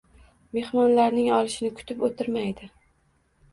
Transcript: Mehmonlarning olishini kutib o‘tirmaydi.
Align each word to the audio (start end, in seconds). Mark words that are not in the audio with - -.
Mehmonlarning 0.57 1.29
olishini 1.41 1.71
kutib 1.83 2.03
o‘tirmaydi. 2.11 2.73